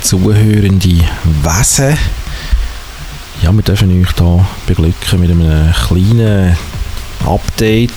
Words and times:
zuhörende 0.00 1.04
Wesen. 1.42 1.98
Ja, 3.42 3.52
wir 3.52 3.62
dürfen 3.62 3.90
euch 3.90 4.14
hier 4.16 4.46
beglücken 4.66 5.20
mit 5.20 5.30
einem 5.30 5.72
kleinen 5.72 6.56
Update 7.26 7.90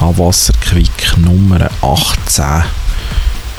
an 0.00 0.16
Wasserquick 0.18 1.16
Nummer 1.18 1.70
18, 1.82 2.44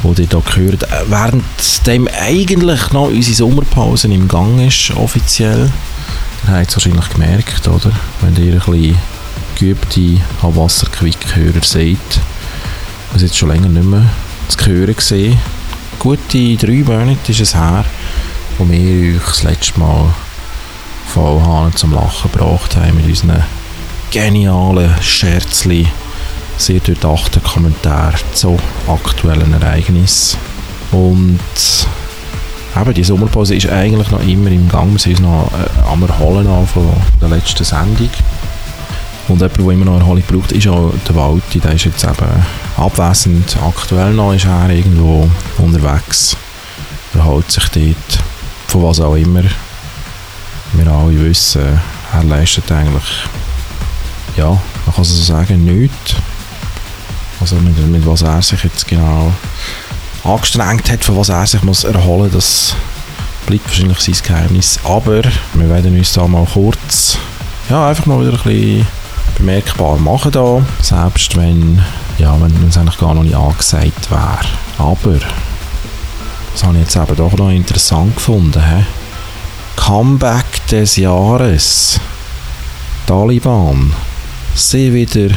wo 0.01 0.11
ihr 0.13 0.27
hier 0.27 0.27
gehört, 0.27 0.87
während 1.07 1.87
dem 1.87 2.07
eigentlich 2.07 2.91
noch 2.91 3.07
unsere 3.07 3.35
Sommerpause 3.35 4.07
im 4.07 4.27
Gang 4.27 4.65
ist, 4.65 4.91
offiziell. 4.91 5.71
Ihr 6.47 6.53
habt 6.53 6.69
es 6.69 6.75
wahrscheinlich 6.75 7.09
gemerkt, 7.09 7.67
oder? 7.67 7.91
Wenn 8.21 8.35
ihr 8.43 8.53
ein 8.53 8.59
bisschen 8.59 8.97
geübte 9.59 10.21
Wasserquick-Hörer 10.41 11.63
seht, 11.63 11.97
was 13.13 13.21
jetzt 13.21 13.37
schon 13.37 13.49
länger 13.49 13.69
nicht 13.69 13.85
mehr 13.85 14.05
zu 14.47 14.65
hören 14.65 14.95
gesehen. 14.95 15.37
Gute 16.01 16.57
drei 16.57 16.83
Monate 16.83 17.31
ist 17.31 17.41
es 17.41 17.53
her, 17.53 17.85
wo 18.57 18.67
wir 18.67 19.17
euch 19.17 19.23
das 19.23 19.43
letzte 19.43 19.79
Mal 19.79 20.11
voll 21.13 21.39
Hahn 21.39 21.75
zum 21.75 21.93
Lachen 21.93 22.31
gebracht 22.31 22.75
haben 22.75 22.95
mit 22.95 23.05
unseren 23.05 23.43
genialen 24.09 24.95
Scherzli, 24.99 25.85
sehr 26.57 26.79
durchdachten 26.79 27.43
Kommentaren 27.43 28.19
zu 28.33 28.57
aktuellen 28.87 29.53
Ereignissen. 29.61 30.39
Und 30.91 31.39
eben, 32.75 32.93
die 32.95 33.03
Sommerpause 33.03 33.53
ist 33.53 33.69
eigentlich 33.69 34.09
noch 34.09 34.23
immer 34.27 34.49
im 34.49 34.69
Gang. 34.69 34.93
Wir 34.93 34.99
sind 34.99 35.19
uns 35.19 35.21
noch 35.21 35.51
äh, 35.51 35.87
am 35.87 36.01
Erholen 36.01 36.67
von 36.73 36.89
der 37.21 37.29
letzten 37.29 37.63
Sendung. 37.63 38.09
Und 39.31 39.39
jemand, 39.39 39.57
der 39.57 39.69
immer 39.69 39.85
noch 39.85 39.99
Erholung 39.99 40.23
braucht, 40.27 40.51
ist 40.51 40.67
auch 40.67 40.91
der 41.07 41.15
Walti. 41.15 41.59
Der 41.61 41.71
ist 41.71 41.85
jetzt 41.85 42.03
eben 42.03 42.45
abwesend. 42.75 43.57
Aktuell 43.65 44.11
noch 44.11 44.33
ist 44.33 44.45
er 44.45 44.69
irgendwo 44.69 45.29
unterwegs. 45.57 46.35
Er 47.13 47.25
hält 47.25 47.49
sich 47.49 47.63
dort, 47.69 48.23
von 48.67 48.83
was 48.83 48.99
auch 48.99 49.15
immer. 49.15 49.43
Wir 50.73 50.87
alle 50.87 51.17
wissen, 51.21 51.61
er 52.13 52.23
leistet 52.23 52.69
eigentlich, 52.71 53.03
ja, 54.35 54.49
man 54.49 54.95
kann 54.95 55.01
es 55.01 55.15
so 55.15 55.23
sagen, 55.23 55.63
nichts. 55.63 56.15
Also 57.39 57.55
mit, 57.55 57.77
mit 57.87 58.05
was 58.05 58.23
er 58.23 58.41
sich 58.41 58.63
jetzt 58.65 58.87
genau 58.87 59.31
angestrengt 60.25 60.91
hat, 60.91 61.03
von 61.05 61.17
was 61.17 61.29
er 61.29 61.47
sich 61.47 61.63
muss 61.63 61.85
erholen 61.85 62.31
muss, 62.31 62.33
das 62.33 62.75
bleibt 63.45 63.67
wahrscheinlich 63.67 63.99
sein 63.99 64.15
Geheimnis. 64.23 64.79
Aber 64.83 65.21
wir 65.53 65.69
werden 65.69 65.97
uns 65.97 66.11
da 66.13 66.27
mal 66.27 66.45
kurz, 66.45 67.17
ja, 67.69 67.87
einfach 67.87 68.05
mal 68.05 68.19
wieder 68.19 68.33
ein 68.33 68.43
bisschen 68.43 68.87
bemerkbar 69.37 69.97
machen 69.97 70.31
da, 70.31 70.61
selbst 70.81 71.35
wenn, 71.35 71.81
ja, 72.17 72.35
wenn 72.39 72.67
es 72.67 72.77
eigentlich 72.77 72.97
gar 72.97 73.13
noch 73.13 73.23
nicht 73.23 73.35
angesagt 73.35 74.09
wäre. 74.09 74.39
Aber, 74.77 75.19
das 76.53 76.63
habe 76.63 76.75
ich 76.75 76.83
jetzt 76.83 76.95
eben 76.95 77.15
doch 77.15 77.33
noch 77.37 77.49
interessant 77.49 78.15
gefunden, 78.15 78.61
he? 78.61 78.83
Comeback 79.75 80.67
des 80.69 80.97
Jahres. 80.97 81.99
Taliban. 83.07 83.93
Sie 84.53 84.93
wieder 84.93 85.33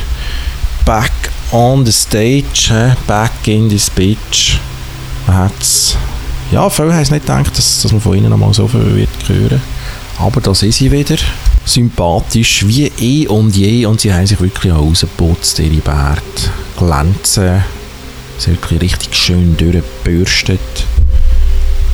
back 0.84 1.12
on 1.50 1.86
the 1.86 1.92
stage, 1.92 2.68
he? 2.68 2.92
back 3.06 3.32
in 3.46 3.68
this 3.68 3.88
bitch. 3.88 4.58
Man 5.26 5.36
hat's, 5.36 5.96
ja, 6.50 6.68
viele 6.68 6.92
haben 6.92 7.00
nicht 7.00 7.10
gedacht, 7.10 7.56
dass, 7.56 7.82
dass 7.82 7.92
man 7.92 8.00
von 8.00 8.16
ihnen 8.16 8.30
noch 8.30 8.36
mal 8.36 8.52
so 8.52 8.68
viel 8.68 8.96
wird 8.96 9.28
hören. 9.28 9.62
Aber 10.18 10.40
da 10.40 10.54
sind 10.54 10.74
sie 10.74 10.90
wieder 10.90 11.16
sympathisch 11.64 12.66
wie 12.66 12.90
eh 12.98 13.26
und 13.26 13.56
je 13.56 13.86
und 13.86 14.00
sie 14.00 14.12
haben 14.12 14.26
sich 14.26 14.40
wirklich 14.40 14.72
auch 14.72 14.80
rausgeputzt, 14.80 15.58
ihre 15.58 15.80
Bärte 15.80 16.50
glänzen, 16.78 17.62
sie 18.38 18.50
wirklich 18.50 18.80
richtig 18.80 19.14
schön 19.14 19.56
durchgebürstet. 19.56 20.60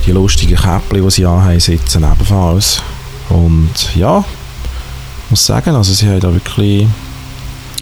Die 0.07 0.13
lustigen 0.13 0.57
Käppchen, 0.57 1.05
die 1.05 1.11
sie 1.11 1.27
anhaben, 1.27 1.61
sitzen 1.61 2.05
ebenfalls. 2.05 2.83
Und 3.29 3.95
ja, 3.95 4.25
ich 5.25 5.31
muss 5.31 5.47
sagen, 5.47 5.75
also 5.75 5.93
sie 5.93 6.09
haben 6.09 6.21
da 6.21 6.33
wirklich 6.33 6.87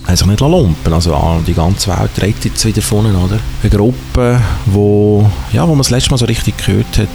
haben 0.09 0.17
sich 0.17 0.27
nicht 0.27 0.41
lumpen 0.41 0.93
Also 0.93 1.15
ah, 1.15 1.39
die 1.47 1.53
ganze 1.53 1.91
Welt 1.91 2.11
redet 2.21 2.47
jetzt 2.47 2.65
wieder 2.65 2.81
von 2.81 3.05
oder? 3.15 3.39
Eine 3.63 3.71
Gruppe, 3.71 4.41
wo, 4.67 5.31
ja, 5.53 5.63
wo 5.65 5.73
man 5.73 5.79
das 5.79 5.91
letzte 5.91 6.11
Mal 6.11 6.17
so 6.17 6.25
richtig 6.25 6.57
gehört 6.57 6.99
hat, 6.99 7.09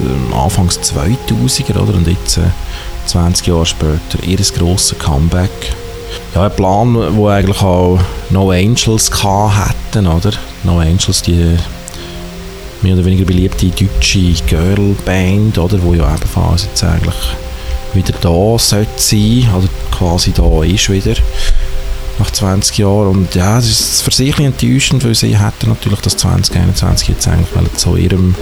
ähm, 0.00 0.32
anfangs 0.32 0.78
2000er, 0.78 1.76
oder? 1.76 1.94
Und 1.94 2.06
jetzt, 2.06 2.38
20 3.06 3.46
Jahre 3.48 3.66
später, 3.66 4.22
ihr 4.24 4.38
grosses 4.38 4.96
Comeback. 4.98 5.50
Ja, 6.34 6.44
ein 6.44 6.54
Plan, 6.54 7.16
wo 7.16 7.28
eigentlich 7.28 7.60
auch 7.62 7.98
No 8.30 8.50
Angels 8.52 9.10
hatten, 9.24 10.06
oder? 10.06 10.30
No 10.62 10.78
Angels, 10.78 11.22
die 11.22 11.56
mehr 12.82 12.94
oder 12.94 13.04
weniger 13.04 13.24
beliebte 13.24 13.66
deutsche 13.66 14.34
Girlband, 14.46 15.58
oder? 15.58 15.82
Wo 15.82 15.94
ja 15.94 16.14
ebenfalls 16.14 16.64
jetzt 16.64 16.84
eigentlich 16.84 17.14
wieder 17.92 18.14
da 18.20 18.58
sollte 18.58 18.90
sein, 18.96 19.48
oder 19.56 19.68
quasi 19.90 20.32
da 20.32 20.62
ist 20.62 20.90
wieder 20.90 21.14
nach 22.18 22.30
20 22.30 22.78
Jahren. 22.78 23.08
Und 23.08 23.34
ja, 23.34 23.58
es 23.58 23.68
ist 23.68 24.02
für 24.02 24.10
sich 24.10 24.38
enttäuschend, 24.38 25.04
weil 25.04 25.14
sie 25.14 25.38
hätten 25.38 25.68
natürlich 25.68 26.00
das 26.00 26.16
2021 26.16 27.08
jetzt 27.08 27.28
eigentlich 27.28 27.74
zu 27.76 27.96
ihrem 27.96 28.34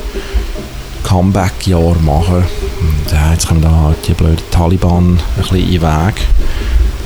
Comeback-Jahr 1.03 1.97
machen. 2.03 2.45
Und 2.81 3.12
ja, 3.12 3.33
jetzt 3.33 3.49
kommen 3.49 3.62
dann 3.62 3.81
halt 3.81 3.97
die 4.09 4.15
blöden 4.15 4.43
Taliban 4.51 5.19
ein 5.19 5.43
bisschen 5.43 5.59
in 5.59 5.71
den 5.71 5.83
Weg. 5.83 6.15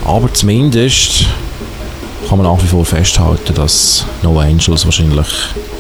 Aber 0.05 0.33
zumindest 0.33 1.27
kann 2.29 2.39
man 2.39 2.47
nach 2.47 2.63
wie 2.63 2.67
vor 2.67 2.85
festhalten, 2.85 3.55
dass 3.55 4.05
No 4.23 4.39
Angels 4.39 4.85
wahrscheinlich 4.85 5.27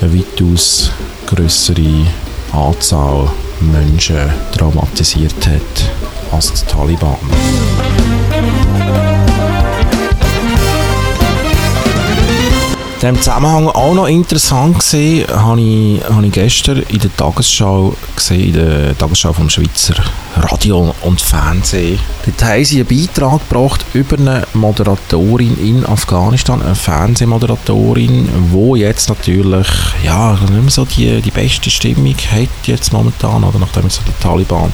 eine 0.00 0.15
weitaus 0.15 0.91
größere 1.26 2.06
Anzahl 2.53 3.31
Menschen 3.60 4.31
traumatisiert 4.56 5.47
hat 5.47 5.91
als 6.32 6.53
die 6.53 6.66
Taliban. 6.66 7.16
In 13.00 13.14
diesem 13.14 13.22
Zusammenhang 13.22 13.69
auch 13.69 13.94
noch 13.94 14.09
interessant 14.09 14.81
gesehen, 14.81 15.25
habe 15.28 15.60
ich, 15.60 16.03
habe 16.03 16.26
ich 16.26 16.32
gestern 16.32 16.82
in 16.88 16.98
der 16.98 17.16
Tagesschau 17.16 17.94
gesehen, 18.16 18.47
in 18.48 18.53
der 18.54 18.98
Tagesschau 18.98 19.32
vom 19.32 19.48
Schweizer 19.48 19.94
Radio 20.34 20.92
und 21.03 21.20
Fernsehen. 21.20 22.00
Dort 22.26 22.42
haben 22.42 22.64
sie 22.64 22.81
einen 22.81 22.88
Beitrag 22.88 23.48
gebracht 23.48 23.84
über 23.94 24.19
eine 24.19 24.48
Moderatorin 24.53 25.56
in 25.64 25.87
Afghanistan, 25.87 26.60
eine 26.60 26.75
Fernsehmoderatorin, 26.75 28.28
die 28.53 28.81
jetzt 28.81 29.08
natürlich, 29.08 29.69
ja, 30.03 30.32
nicht 30.32 30.50
mehr 30.50 30.69
so 30.69 30.84
die, 30.84 31.22
die 31.22 31.31
beste 31.31 31.70
Stimmung 31.70 32.16
hat 32.32 32.48
jetzt 32.66 32.92
momentan, 32.92 33.44
oder 33.44 33.60
nachdem 33.60 33.84
jetzt 33.84 33.94
so 33.94 34.03
die 34.08 34.20
Taliban 34.20 34.72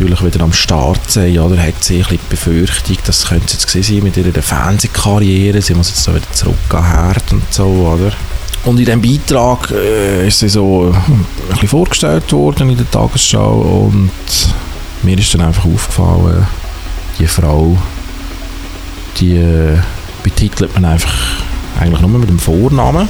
natürlich 0.00 0.24
wieder 0.24 0.44
am 0.44 0.52
Start 0.52 1.10
sein, 1.10 1.38
oder 1.38 1.60
hat 1.62 1.84
sie 1.84 1.96
ein 1.96 2.00
bisschen 2.00 2.18
die 2.18 2.30
Befürchtung, 2.30 2.96
das 3.04 3.26
könnte 3.26 3.52
jetzt 3.52 3.68
sein 3.68 4.02
mit 4.02 4.16
ihrer 4.16 4.42
Fernsehkarriere, 4.42 5.60
sie 5.60 5.74
muss 5.74 5.90
jetzt 5.90 6.02
so 6.02 6.14
wieder 6.14 6.30
zurückgehen, 6.32 6.86
Herd 6.86 7.32
und 7.32 7.42
so, 7.52 7.66
oder? 7.66 8.12
Und 8.64 8.78
in 8.78 8.84
diesem 8.84 9.02
Beitrag 9.02 9.70
äh, 9.70 10.26
ist 10.26 10.38
sie 10.38 10.48
so 10.48 10.92
ein 10.92 11.26
bisschen 11.50 11.68
vorgestellt 11.68 12.32
worden 12.32 12.70
in 12.70 12.76
der 12.78 12.90
Tagesschau 12.90 13.90
und 13.92 14.10
mir 15.02 15.18
ist 15.18 15.34
dann 15.34 15.42
einfach 15.42 15.64
aufgefallen, 15.64 16.46
die 17.18 17.26
Frau, 17.26 17.76
die 19.18 19.36
äh, 19.36 19.78
betitelt 20.22 20.74
man 20.74 20.86
einfach 20.86 21.12
eigentlich 21.78 22.00
nur 22.00 22.10
mit 22.10 22.28
dem 22.28 22.38
Vornamen. 22.38 23.08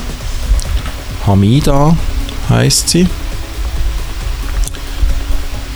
Hamida 1.27 1.97
heißt 2.49 2.89
sie 2.89 3.07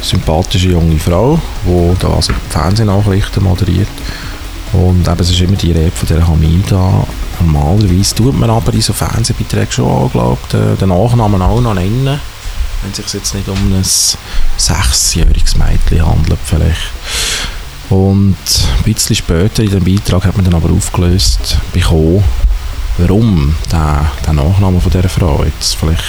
sympathische 0.05 0.71
junge 0.71 0.99
Frau, 0.99 1.41
die 1.65 1.99
da 1.99 2.09
also 2.09 2.33
Fernsehnachrichten 2.51 3.43
moderiert. 3.43 3.89
Und 4.73 5.07
eben, 5.07 5.21
es 5.21 5.31
ist 5.31 5.41
immer 5.41 5.57
die 5.57 5.73
Rede 5.73 5.91
von 5.91 6.09
der 6.09 6.27
Hamida. 6.27 7.07
Normalerweise 7.41 8.15
tut 8.15 8.39
man 8.39 8.51
aber 8.51 8.75
in 8.75 8.81
so 8.83 8.93
Fernsehbeiträgen 8.93 9.71
schon 9.71 9.87
auch, 9.87 10.11
glaub, 10.11 10.49
den, 10.49 10.77
den 10.79 10.89
Nachnamen 10.89 11.41
auch 11.43 11.61
noch 11.61 11.75
nennen. 11.75 12.21
Wenn 12.83 12.91
es 12.91 12.97
sich 12.97 13.15
jetzt 13.15 13.35
nicht 13.35 13.49
um 13.49 13.73
ein 13.73 13.85
sechsjähriges 14.57 15.57
Mädchen 15.57 16.07
handelt 16.07 16.39
vielleicht. 16.45 16.91
Und 17.91 18.37
ein 18.37 18.83
bisschen 18.85 19.17
später 19.17 19.63
in 19.63 19.71
dem 19.71 19.85
Beitrag 19.85 20.25
hat 20.25 20.37
man 20.37 20.45
dann 20.45 20.55
aber 20.55 20.73
aufgelöst 20.73 21.59
bekommen, 21.73 22.25
warum 22.99 23.55
der, 23.71 24.11
der 24.27 24.33
Nachname 24.33 24.81
von 24.81 24.91
dieser 24.91 25.09
Frau 25.09 25.45
jetzt 25.45 25.77
vielleicht 25.77 26.03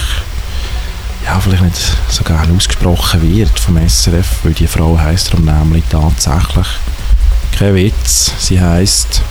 ja, 1.26 1.40
vielleicht 1.40 1.64
nicht 1.64 1.96
so 2.08 2.22
gerne 2.22 2.54
ausgesprochen 2.54 3.20
wird 3.22 3.58
vom 3.58 3.76
SRF, 3.76 4.44
weil 4.44 4.54
die 4.54 4.66
Frau 4.66 4.96
heisst 4.98 5.32
darum 5.32 5.44
nämlich 5.44 5.84
tatsächlich, 5.90 6.66
kein 7.58 7.74
Witz, 7.74 8.32
sie 8.38 8.60
heisst 8.60 9.22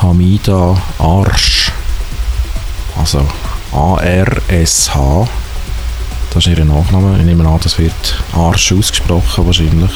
Hamida 0.00 0.80
Arsch. 0.98 1.72
Also 2.96 3.26
A-R-S-H. 3.72 5.28
Das 6.32 6.46
ist 6.46 6.58
ihr 6.58 6.64
Nachname. 6.64 7.18
Ich 7.18 7.24
nehme 7.24 7.48
an, 7.48 7.58
das 7.62 7.78
wird 7.78 8.22
Arsch 8.32 8.72
ausgesprochen 8.72 9.46
wahrscheinlich. 9.46 9.90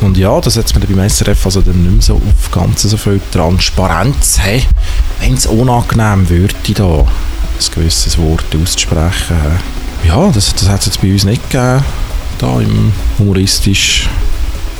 Und 0.00 0.16
ja, 0.16 0.40
das 0.40 0.54
setzt 0.54 0.78
man 0.78 0.86
beim 0.86 1.08
SRF 1.08 1.46
also 1.46 1.60
dann 1.60 1.82
nicht 1.82 1.92
mehr 1.92 2.02
so 2.02 2.14
auf 2.14 2.50
ganz 2.52 2.82
so 2.82 2.96
viel 2.96 3.20
Transparenz. 3.32 4.38
Hey, 4.38 4.64
wenn 5.20 5.34
es 5.34 5.46
unangenehm 5.46 6.28
würde, 6.28 6.54
da 6.74 6.84
ein 6.84 7.74
gewisses 7.74 8.16
Wort 8.18 8.44
auszusprechen, 8.54 9.58
ja, 10.04 10.30
das, 10.30 10.54
das 10.54 10.68
hat 10.68 10.80
es 10.80 10.86
jetzt 10.86 11.00
bei 11.00 11.12
uns 11.12 11.24
nicht 11.24 11.50
gegeben, 11.50 11.84
da 12.38 12.60
im 12.60 12.92
humoristisch 13.18 14.08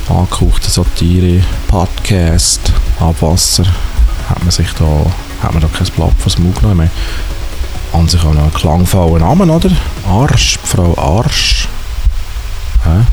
angehauchten 0.09 0.71
Satire-Podcast 0.71 2.73
Abwasser 3.01 3.65
hat 4.29 4.43
man 4.43 4.51
sich 4.51 4.69
da, 4.79 5.07
hat 5.43 5.53
man 5.53 5.63
da 5.63 5.69
kein 5.69 5.87
Blatt 5.89 6.13
vors 6.19 6.39
Maul 6.39 6.53
genommen. 6.53 6.91
An 7.93 8.09
sich 8.09 8.23
auch 8.23 8.35
noch 8.35 8.43
einen 8.43 8.53
klangvollen 8.53 9.21
Namen, 9.21 9.51
oder? 9.51 9.71
Arsch, 10.07 10.59
Frau 10.63 10.97
Arsch. 10.99 11.69
Ja, 12.85 13.05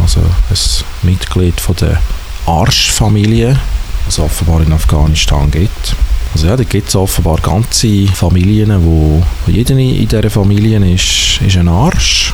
also 0.00 0.20
ein 0.20 0.56
Mitglied 1.02 1.60
von 1.60 1.76
der 1.76 2.00
Arsch-Familie, 2.46 3.58
was 4.06 4.18
offenbar 4.18 4.60
in 4.60 4.72
Afghanistan 4.72 5.50
gibt. 5.50 5.96
Also 6.38 6.50
ja, 6.50 6.56
da 6.56 6.62
gibt 6.62 6.88
es 6.88 6.94
offenbar 6.94 7.38
ganze 7.38 8.06
Familien, 8.14 8.70
wo, 8.84 9.20
wo 9.44 9.50
jeder 9.50 9.76
in 9.76 10.06
dieser 10.06 10.30
Familie 10.30 10.78
ist, 10.94 11.40
ist 11.44 11.56
ein 11.56 11.66
Arsch, 11.66 12.32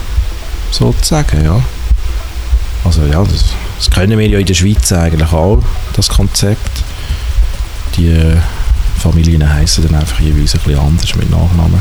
sozusagen, 0.71 1.43
ja. 1.43 1.59
Also 2.85 3.01
ja, 3.07 3.25
das, 3.25 3.55
das 3.79 3.91
können 3.91 4.19
wir 4.19 4.29
ja 4.29 4.39
in 4.39 4.45
der 4.45 4.53
Schweiz 4.53 4.93
eigentlich 4.93 5.33
auch, 5.33 5.63
das 5.95 6.11
Konzept. 6.11 6.85
Die 7.97 8.09
äh, 8.09 8.37
Familien 8.99 9.51
heißen 9.51 9.87
dann 9.87 9.99
einfach 9.99 10.21
jeweils 10.21 10.55
ein 10.55 10.61
bisschen 10.61 10.81
anders 10.81 11.15
mit 11.15 11.31
Nachnamen. 11.31 11.81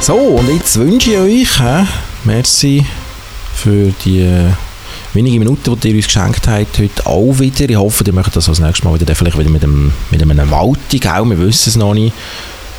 So, 0.00 0.16
und 0.16 0.52
jetzt 0.52 0.76
wünsche 0.76 1.12
ich 1.12 1.18
euch, 1.18 1.60
äh, 1.60 1.84
merci 2.24 2.84
für 3.54 3.92
die 4.04 4.22
äh, 4.22 4.50
wenige 5.16 5.38
Minuten, 5.38 5.80
die 5.80 5.88
ihr 5.88 5.96
uns 5.96 6.04
geschenkt 6.04 6.46
habt, 6.46 6.78
heute 6.78 7.06
auch 7.06 7.38
wieder. 7.38 7.68
Ich 7.68 7.76
hoffe, 7.76 8.04
ihr 8.06 8.12
möchtet 8.12 8.36
das 8.36 8.46
das 8.46 8.60
nächste 8.60 8.84
Mal 8.86 9.00
wieder, 9.00 9.14
vielleicht 9.14 9.38
wieder 9.38 9.48
mit 9.48 9.64
einem, 9.64 9.92
mit 10.10 10.20
einem 10.20 10.50
Waltung 10.50 11.10
auch, 11.10 11.24
wir 11.24 11.38
wissen 11.38 11.70
es 11.70 11.76
noch 11.76 11.94
nicht. 11.94 12.14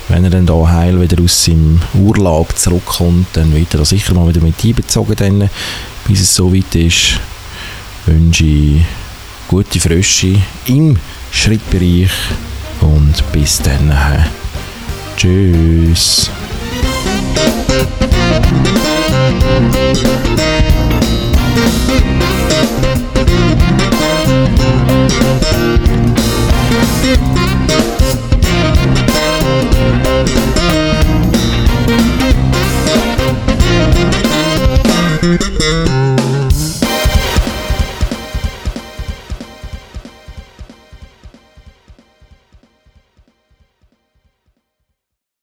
Wenn 0.08 0.24
er 0.24 0.30
dann 0.30 0.46
da 0.46 0.70
heil 0.70 1.02
wieder 1.02 1.22
aus 1.22 1.44
seinem 1.44 1.82
Urlaub 1.96 2.56
zurückkommt, 2.56 3.28
dann 3.34 3.54
wird 3.54 3.74
er 3.74 3.80
da 3.80 3.86
sicher 3.86 4.14
mal 4.14 4.28
wieder 4.30 4.42
mit 4.42 4.64
einbezogen, 4.64 5.16
dann, 5.18 5.50
bis 6.08 6.22
es 6.22 6.36
so 6.36 6.54
weit 6.54 6.76
ist. 6.76 7.20
Wünsche 8.06 8.46
ich 8.46 8.82
gute 9.48 9.80
Frische 9.80 10.36
im 10.68 10.98
Schrittbereich 11.32 12.12
und 12.82 13.32
bis 13.32 13.62
dann. 13.62 13.92
Tschüss. 15.18 16.30